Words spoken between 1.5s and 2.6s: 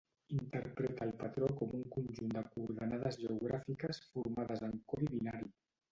com un conjunt de